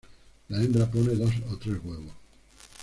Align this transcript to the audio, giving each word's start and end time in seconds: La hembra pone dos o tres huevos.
La 0.49 0.57
hembra 0.63 0.89
pone 0.89 1.13
dos 1.13 1.31
o 1.51 1.57
tres 1.57 1.77
huevos. 1.83 2.11